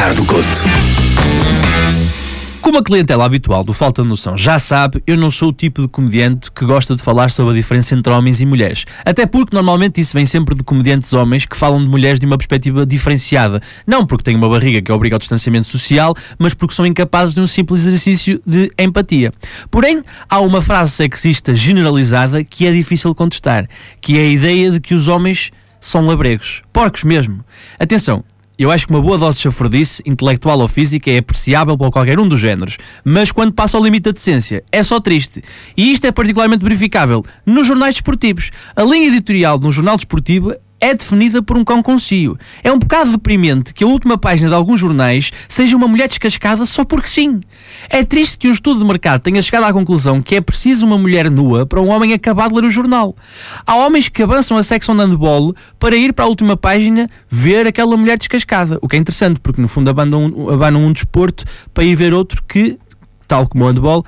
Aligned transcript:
Ricardo 0.00 0.24
Couto. 0.24 0.48
Como 2.62 2.78
a 2.78 2.82
clientela 2.82 3.22
habitual 3.26 3.62
do 3.62 3.74
Falta 3.74 4.00
de 4.00 4.08
Noção 4.08 4.34
já 4.34 4.58
sabe, 4.58 5.02
eu 5.06 5.14
não 5.14 5.30
sou 5.30 5.50
o 5.50 5.52
tipo 5.52 5.82
de 5.82 5.88
comediante 5.88 6.50
que 6.50 6.64
gosta 6.64 6.96
de 6.96 7.02
falar 7.02 7.30
sobre 7.30 7.52
a 7.52 7.54
diferença 7.54 7.94
entre 7.94 8.10
homens 8.10 8.40
e 8.40 8.46
mulheres. 8.46 8.86
Até 9.04 9.26
porque 9.26 9.54
normalmente 9.54 10.00
isso 10.00 10.14
vem 10.14 10.24
sempre 10.24 10.54
de 10.54 10.62
comediantes 10.62 11.12
homens 11.12 11.44
que 11.44 11.54
falam 11.54 11.78
de 11.82 11.86
mulheres 11.86 12.18
de 12.18 12.24
uma 12.24 12.38
perspectiva 12.38 12.86
diferenciada. 12.86 13.60
Não 13.86 14.06
porque 14.06 14.24
têm 14.24 14.36
uma 14.36 14.48
barriga 14.48 14.80
que 14.80 14.90
obriga 14.90 15.16
ao 15.16 15.20
distanciamento 15.20 15.66
social, 15.66 16.14
mas 16.38 16.54
porque 16.54 16.74
são 16.74 16.86
incapazes 16.86 17.34
de 17.34 17.40
um 17.42 17.46
simples 17.46 17.84
exercício 17.84 18.40
de 18.46 18.72
empatia. 18.78 19.34
Porém, 19.70 20.02
há 20.30 20.40
uma 20.40 20.62
frase 20.62 20.92
sexista 20.92 21.54
generalizada 21.54 22.42
que 22.42 22.66
é 22.66 22.72
difícil 22.72 23.14
contestar, 23.14 23.68
que 24.00 24.16
é 24.16 24.22
a 24.22 24.28
ideia 24.30 24.70
de 24.70 24.80
que 24.80 24.94
os 24.94 25.08
homens 25.08 25.50
são 25.78 26.06
labregos. 26.06 26.62
Porcos 26.72 27.04
mesmo. 27.04 27.44
Atenção, 27.78 28.24
eu 28.62 28.70
acho 28.70 28.86
que 28.86 28.92
uma 28.92 29.00
boa 29.00 29.16
dose 29.16 29.38
de 29.38 29.42
chafurdice, 29.44 30.02
intelectual 30.04 30.58
ou 30.58 30.68
física, 30.68 31.10
é 31.10 31.18
apreciável 31.18 31.76
para 31.76 31.90
qualquer 31.90 32.18
um 32.18 32.28
dos 32.28 32.40
géneros, 32.40 32.76
mas 33.04 33.32
quando 33.32 33.52
passa 33.52 33.76
ao 33.76 33.82
limite 33.82 34.04
da 34.04 34.10
decência, 34.10 34.62
é 34.70 34.82
só 34.82 35.00
triste. 35.00 35.42
E 35.76 35.92
isto 35.92 36.06
é 36.06 36.12
particularmente 36.12 36.62
verificável 36.62 37.24
nos 37.46 37.66
jornais 37.66 37.94
desportivos. 37.94 38.50
A 38.76 38.82
linha 38.82 39.08
editorial 39.08 39.58
de 39.58 39.66
um 39.66 39.72
jornal 39.72 39.96
desportivo 39.96 40.54
é 40.80 40.94
definida 40.94 41.42
por 41.42 41.58
um 41.58 41.64
cão 41.64 41.82
concio. 41.82 42.38
É 42.64 42.72
um 42.72 42.78
bocado 42.78 43.12
deprimente 43.12 43.74
que 43.74 43.84
a 43.84 43.86
última 43.86 44.16
página 44.16 44.48
de 44.48 44.54
alguns 44.54 44.80
jornais 44.80 45.30
seja 45.48 45.76
uma 45.76 45.86
mulher 45.86 46.08
descascada 46.08 46.64
só 46.64 46.84
porque 46.84 47.08
sim. 47.08 47.40
É 47.88 48.02
triste 48.02 48.38
que 48.38 48.48
um 48.48 48.52
estudo 48.52 48.80
de 48.80 48.86
mercado 48.86 49.20
tenha 49.20 49.42
chegado 49.42 49.64
à 49.64 49.72
conclusão 49.72 50.22
que 50.22 50.34
é 50.34 50.40
preciso 50.40 50.86
uma 50.86 50.96
mulher 50.96 51.30
nua 51.30 51.66
para 51.66 51.80
um 51.80 51.88
homem 51.88 52.12
acabar 52.12 52.48
de 52.48 52.54
ler 52.54 52.64
o 52.64 52.70
jornal. 52.70 53.14
Há 53.66 53.76
homens 53.76 54.08
que 54.08 54.22
avançam 54.22 54.56
a 54.56 54.62
secção 54.62 54.96
de 54.96 55.02
handball 55.02 55.54
para 55.78 55.94
ir 55.94 56.12
para 56.12 56.24
a 56.24 56.28
última 56.28 56.56
página 56.56 57.08
ver 57.28 57.66
aquela 57.66 57.96
mulher 57.96 58.16
descascada. 58.16 58.78
O 58.80 58.88
que 58.88 58.96
é 58.96 58.98
interessante, 58.98 59.38
porque 59.40 59.60
no 59.60 59.68
fundo 59.68 59.90
abandonam, 59.90 60.48
abandonam 60.48 60.88
um 60.88 60.92
desporto 60.92 61.44
para 61.74 61.84
ir 61.84 61.94
ver 61.94 62.14
outro 62.14 62.42
que, 62.48 62.78
tal 63.28 63.46
como 63.46 63.64
o 63.64 63.68
handball, 63.68 64.04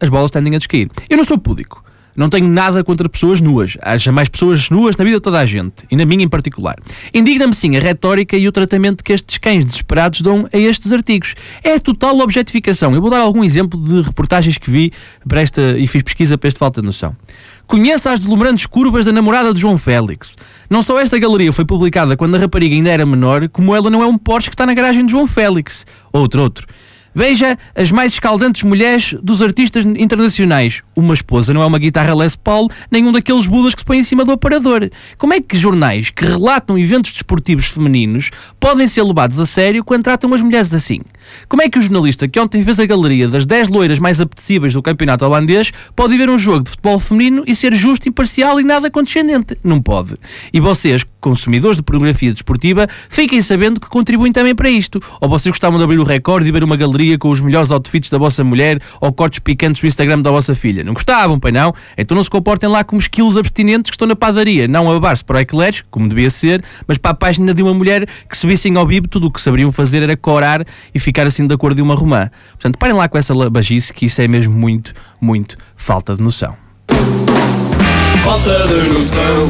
as 0.00 0.08
bolas 0.08 0.30
tendem 0.30 0.54
a 0.54 0.58
descair. 0.58 0.88
Eu 1.08 1.16
não 1.16 1.24
sou 1.24 1.36
púdico. 1.36 1.84
Não 2.16 2.28
tenho 2.28 2.48
nada 2.48 2.82
contra 2.82 3.08
pessoas 3.08 3.40
nuas. 3.40 3.76
Haja 3.80 4.10
mais 4.12 4.28
pessoas 4.28 4.68
nuas 4.70 4.96
na 4.96 5.04
vida 5.04 5.16
de 5.16 5.22
toda 5.22 5.38
a 5.38 5.46
gente, 5.46 5.84
e 5.90 5.96
na 5.96 6.04
minha 6.04 6.24
em 6.24 6.28
particular. 6.28 6.76
Indigna-me 7.14 7.54
sim 7.54 7.76
a 7.76 7.80
retórica 7.80 8.36
e 8.36 8.46
o 8.48 8.52
tratamento 8.52 9.02
que 9.04 9.12
estes 9.12 9.38
cães 9.38 9.64
desesperados 9.64 10.20
dão 10.20 10.48
a 10.52 10.58
estes 10.58 10.92
artigos. 10.92 11.34
É 11.62 11.78
total 11.78 12.18
objetificação. 12.18 12.94
Eu 12.94 13.00
vou 13.00 13.10
dar 13.10 13.20
algum 13.20 13.44
exemplo 13.44 13.80
de 13.80 14.02
reportagens 14.02 14.58
que 14.58 14.70
vi 14.70 14.92
para 15.26 15.40
esta, 15.40 15.78
e 15.78 15.86
fiz 15.86 16.02
pesquisa 16.02 16.36
para 16.36 16.48
este 16.48 16.58
falta 16.58 16.80
de 16.80 16.86
noção. 16.86 17.16
Conheça 17.66 18.12
as 18.12 18.20
deslumbrantes 18.20 18.66
curvas 18.66 19.04
da 19.04 19.12
namorada 19.12 19.54
de 19.54 19.60
João 19.60 19.78
Félix. 19.78 20.36
Não 20.68 20.82
só 20.82 21.00
esta 21.00 21.18
galeria 21.18 21.52
foi 21.52 21.64
publicada 21.64 22.16
quando 22.16 22.34
a 22.34 22.38
rapariga 22.38 22.74
ainda 22.74 22.90
era 22.90 23.06
menor, 23.06 23.48
como 23.48 23.74
ela 23.76 23.88
não 23.88 24.02
é 24.02 24.06
um 24.06 24.18
Porsche 24.18 24.50
que 24.50 24.54
está 24.54 24.66
na 24.66 24.74
garagem 24.74 25.06
de 25.06 25.12
João 25.12 25.26
Félix. 25.26 25.86
Outro, 26.12 26.42
outro. 26.42 26.66
Veja 27.14 27.58
as 27.74 27.90
mais 27.90 28.12
escaldantes 28.12 28.62
mulheres 28.62 29.14
dos 29.22 29.42
artistas 29.42 29.84
internacionais. 29.84 30.82
Uma 30.96 31.14
esposa 31.14 31.52
não 31.52 31.62
é 31.62 31.66
uma 31.66 31.78
guitarra 31.78 32.14
Les 32.14 32.36
Paul, 32.36 32.68
nem 32.90 33.04
um 33.04 33.12
daqueles 33.12 33.46
budas 33.46 33.74
que 33.74 33.80
se 33.80 33.84
põe 33.84 33.98
em 33.98 34.04
cima 34.04 34.24
do 34.24 34.32
aparador. 34.32 34.88
Como 35.18 35.34
é 35.34 35.40
que 35.40 35.56
jornais 35.56 36.10
que 36.10 36.24
relatam 36.24 36.78
eventos 36.78 37.12
desportivos 37.12 37.66
femininos 37.66 38.30
podem 38.60 38.86
ser 38.86 39.02
levados 39.02 39.40
a 39.40 39.46
sério 39.46 39.82
quando 39.82 40.04
tratam 40.04 40.32
as 40.32 40.42
mulheres 40.42 40.72
assim? 40.72 41.00
Como 41.48 41.62
é 41.62 41.68
que 41.68 41.78
o 41.78 41.82
jornalista 41.82 42.28
que 42.28 42.38
ontem 42.38 42.64
fez 42.64 42.78
a 42.78 42.86
galeria 42.86 43.28
das 43.28 43.44
10 43.44 43.68
loiras 43.68 43.98
mais 43.98 44.20
apetecíveis 44.20 44.72
do 44.72 44.82
campeonato 44.82 45.24
holandês 45.24 45.72
pode 45.94 46.16
ver 46.16 46.30
um 46.30 46.38
jogo 46.38 46.64
de 46.64 46.70
futebol 46.70 46.98
feminino 46.98 47.44
e 47.46 47.54
ser 47.54 47.74
justo, 47.74 48.08
imparcial 48.08 48.60
e 48.60 48.64
nada 48.64 48.90
condescendente? 48.90 49.58
Não 49.62 49.80
pode. 49.80 50.16
E 50.52 50.60
vocês, 50.60 51.04
consumidores 51.20 51.76
de 51.76 51.82
pornografia 51.82 52.32
desportiva, 52.32 52.88
fiquem 53.08 53.42
sabendo 53.42 53.80
que 53.80 53.88
contribuem 53.88 54.32
também 54.32 54.54
para 54.54 54.70
isto. 54.70 55.00
Ou 55.20 55.28
vocês 55.28 55.50
gostavam 55.50 55.78
de 55.78 55.84
abrir 55.84 55.98
o 55.98 56.04
recorde 56.04 56.48
e 56.48 56.52
ver 56.52 56.64
uma 56.64 56.76
galeria 56.76 56.99
com 57.18 57.30
os 57.30 57.40
melhores 57.40 57.70
outfits 57.70 58.10
da 58.10 58.18
vossa 58.18 58.44
mulher 58.44 58.80
ou 59.00 59.12
cortes 59.12 59.38
picantes 59.38 59.82
no 59.82 59.88
Instagram 59.88 60.20
da 60.20 60.30
vossa 60.30 60.54
filha? 60.54 60.84
Não 60.84 60.92
gostavam, 60.92 61.38
pai 61.38 61.52
não? 61.52 61.74
Então 61.96 62.14
não 62.16 62.22
se 62.22 62.30
comportem 62.30 62.68
lá 62.68 62.84
como 62.84 63.00
esquilos 63.00 63.36
abstinentes 63.36 63.90
que 63.90 63.96
estão 63.96 64.06
na 64.06 64.16
padaria, 64.16 64.68
não 64.68 64.90
a 64.90 64.94
babar-se 64.94 65.24
para 65.24 65.38
o 65.38 65.40
eclairs, 65.40 65.82
como 65.90 66.08
devia 66.08 66.30
ser, 66.30 66.62
mas 66.86 66.98
para 66.98 67.12
a 67.12 67.14
página 67.14 67.54
de 67.54 67.62
uma 67.62 67.74
mulher 67.74 68.06
que 68.28 68.36
se 68.36 68.46
vissem 68.46 68.76
ao 68.76 68.86
vivo 68.86 69.08
tudo 69.08 69.26
o 69.26 69.30
que 69.30 69.40
saberiam 69.40 69.72
fazer 69.72 70.02
era 70.02 70.16
corar 70.16 70.64
e 70.94 70.98
ficar 70.98 71.26
assim 71.26 71.46
da 71.46 71.56
cor 71.56 71.74
de 71.74 71.82
uma 71.82 71.94
romã. 71.94 72.30
Portanto, 72.52 72.78
parem 72.78 72.94
lá 72.94 73.08
com 73.08 73.18
essa 73.18 73.34
labagice 73.34 73.92
que 73.92 74.06
isso 74.06 74.20
é 74.20 74.28
mesmo 74.28 74.54
muito, 74.54 74.92
muito 75.20 75.56
falta 75.76 76.14
de 76.14 76.22
noção. 76.22 76.54
Falta 78.22 78.68
de 78.68 78.88
noção. 78.90 79.48